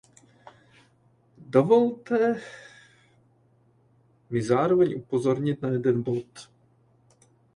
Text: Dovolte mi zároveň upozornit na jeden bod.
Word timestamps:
Dovolte 1.47 2.35
mi 4.29 4.41
zároveň 4.43 4.95
upozornit 4.97 5.61
na 5.61 5.69
jeden 5.69 6.03
bod. 6.03 6.49